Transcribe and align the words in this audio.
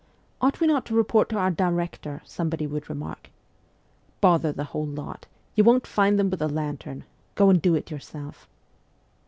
'Ought 0.41 0.59
we 0.59 0.65
not 0.65 0.83
to 0.87 0.95
report 0.95 1.29
to 1.29 1.37
our 1.37 1.51
director?' 1.51 2.23
somebody 2.25 2.65
would 2.65 2.89
remark.' 2.89 3.29
Bother 4.29 4.51
the 4.51 4.63
whole 4.63 4.87
lot! 4.87 5.27
you 5.53 5.63
won't 5.63 5.85
find 5.85 6.17
them 6.17 6.31
with 6.31 6.41
a 6.41 6.47
lantern. 6.47 7.03
Go 7.35 7.51
and 7.51 7.61
do 7.61 7.75
it 7.75 7.91
yourself.' 7.91 8.47